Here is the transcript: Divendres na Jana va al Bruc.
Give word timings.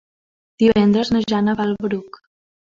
Divendres 0.63 1.11
na 1.17 1.21
Jana 1.33 1.55
va 1.61 1.69
al 1.73 1.77
Bruc. 1.87 2.19